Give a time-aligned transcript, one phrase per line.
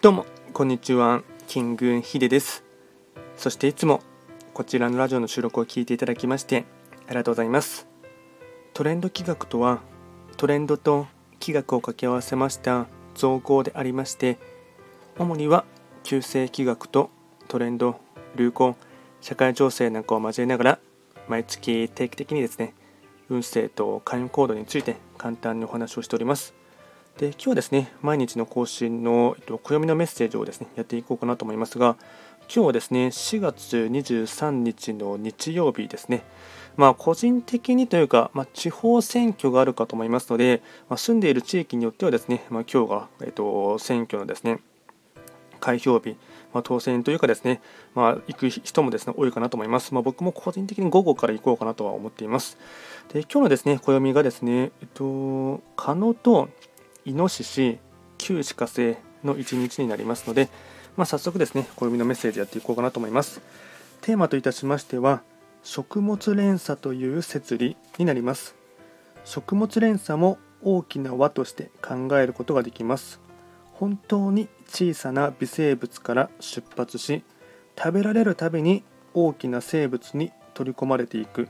[0.00, 1.24] どうもこんにちは。
[1.48, 2.62] キングヒデです。
[3.36, 4.00] そしていつも
[4.54, 6.66] こちらのラジオの収録を聞いていただきまして
[7.08, 7.88] ありがとうございます。
[8.74, 9.80] トレンド企画とは
[10.36, 11.08] トレンドと
[11.40, 14.38] 企画を掛け合わせました造語でありまして
[15.18, 15.64] 主には
[16.04, 17.10] 旧世企画と
[17.48, 17.98] トレンド
[18.36, 18.76] 流行
[19.20, 20.78] 社会情勢なんかを交えながら
[21.26, 22.72] 毎月定期的にですね
[23.28, 26.57] 運勢と開運行動について簡単にお話をしております。
[27.18, 31.96] で今日はですね、毎日の更新の、えっと、暦のメッセージをですね、やっていこうかなと思いますが、
[32.42, 36.22] 今日はですね、4月23日の日曜日ですね、
[36.76, 44.60] まあ、個人的にというか、まあ、地方選挙があるかと思いますので、まあ、住んでいる地域によってはですね、まあ、今日が、えっと、選挙のですね、
[45.58, 46.10] 開票日、
[46.54, 47.60] まあ、当選というかですね、
[47.96, 49.92] まあ、行く人もですね多いかなと思います。
[49.92, 52.58] まあ、僕も個人的に午後から行こうかなとは思っています。
[53.12, 56.48] で今日のですね暦がですね、えっと、可能と
[57.08, 57.78] イノシシ、
[58.18, 60.50] 旧歯科星の一日になりますので、
[60.94, 63.40] まあ、早速ですね、暦のメッセージやっていこうかなと思います。
[64.02, 65.22] テーマといたしましては、
[65.62, 68.54] 食物連鎖という摂理になります。
[69.24, 73.20] 食物連鎖も大きな輪として考えることができます。
[73.72, 77.22] 本当に小さな微生物から出発し、
[77.76, 81.48] 食べられるたびに大きな生物に取り込まれていく。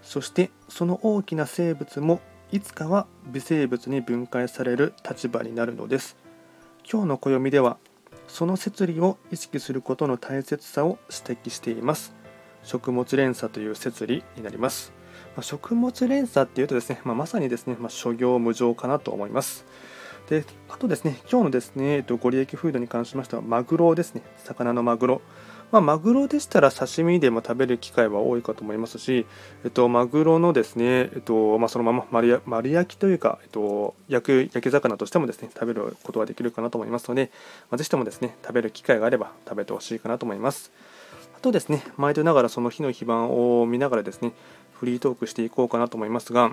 [0.00, 2.20] そしてその大きな生物も
[2.54, 6.16] いつかは微生物に分解される立場になるのです。
[6.88, 7.78] 今日の暦では
[8.28, 12.14] その摂理を意識することの大切さを指摘しています。
[12.62, 14.92] 食物連鎖という摂理になります、
[15.34, 19.66] まあ、食物連鎖っていうとですね、まあ、まさにですね、まあ、諸行無常かなと思います。
[20.30, 24.22] であとですね今日のですね、えっと、ご利益フードに関しましてはマグロですね。
[24.36, 25.22] 魚のマグロ。
[25.74, 29.26] まあ、マグロでしたら刺身でも食べる機会は多いかと思いますし、
[29.64, 37.32] えっと、マグロのですね、えっとまあ、そのまま丸丸焼きというか、えっと、焼く焼き魚としてもですね食べることができるかなと思いますので、
[37.72, 40.70] まあ、ぜひともですね食べる機会があれば食べてほしいかなと思います。
[41.36, 44.32] あとですね、毎度ながらその日の非番を見ながらですね、
[44.74, 46.52] フリートークしていこうかなと思いますが、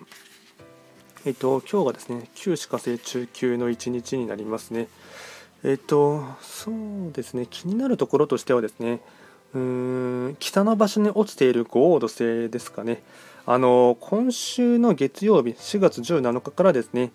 [1.25, 4.87] えっと、今日がですね、旧歯科生中級の一日になりますね。
[5.63, 8.99] えっと、そうですね、気になるところとしてはですね、
[9.53, 13.03] うーん北の場所に落ちている豪土星ですかね。
[13.45, 17.11] あの今週の月曜日、4月17日からですね、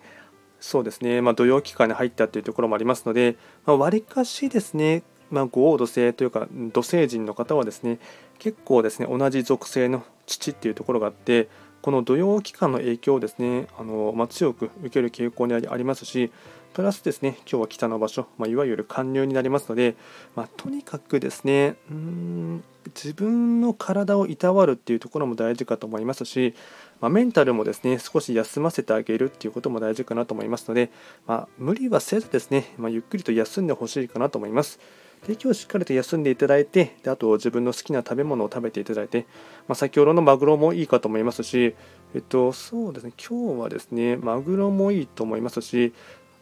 [0.59, 7.99] そうですね、まあ、土曜期間に入ったというところもありますので、わり、かしですね、まあ、豪土星というか、土星人の方はですね、
[8.39, 11.49] 結構ですね、同じ属性の父っていうところがあって、
[11.81, 16.31] この土曜期間の影響をですねあの、まあ、強く受ける傾向にありますし
[16.73, 19.95] プラスですね今日は北の場所、まあ、いわゆる寒流になりますので、
[20.35, 22.63] まあ、とにかくですねうん
[22.95, 26.53] 自分の体をいたわるっていうところも大事かと思いますし、
[27.01, 30.91] まあ、メンタルもですね少し休ませてあげるっていうことも大事かなと思いますので、
[31.25, 34.79] まあ、無理はせずですね、まゆっくりと休んでほしいかなと思います。
[35.25, 39.25] で今日しっかりと休んでいただいてであと自分の好きな食べ物を食べていただいて、
[39.67, 41.75] まあ、先ほどのマグロもいいかと思いますし、
[42.13, 45.93] えっと、そうですね今日はですねマグロもいいと思いますし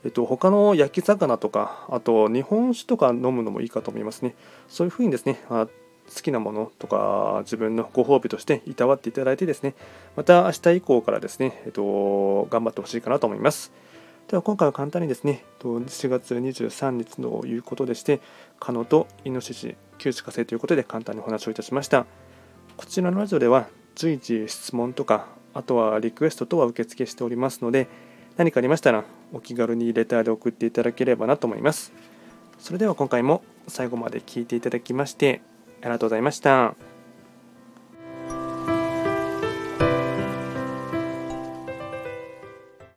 [0.05, 4.35] えっと、他の焼き魚とか、あと日本酒とか飲むのもいいかと思いますね。
[4.67, 5.67] そういうふうにですねあ、
[6.13, 9.73] 好きなものとか自分のご褒美としていたわっていただいてですね、
[10.15, 13.73] また明日以降からですね、えっと、頑張ってほしいかなと思います。
[14.27, 18.21] では今回は簡単にですね、7月23日のいうことでして、
[18.59, 22.05] カノとイノシシ、旧歯火星ということで簡単にお話をいたしました。
[22.77, 27.87] こちらのラジオでは随時質問とか、あとはリクエストとは受付しておりますので、
[28.37, 29.03] 何かありましたら
[29.33, 31.93] お気軽にレターで送っていただければなと思います。
[32.59, 35.41] それでは今回も最後まで聴いていただきまして
[35.81, 36.75] ありがとうございました。